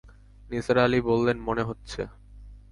[0.49, 2.01] নিসার আলি বললেন, মনে হচ্ছে।